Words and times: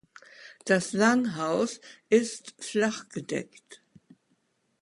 Das 0.65 0.93
Langhaus 0.93 1.79
ist 2.09 2.55
flachgedeckt. 2.57 3.83